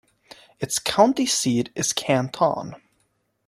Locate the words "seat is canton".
1.27-2.73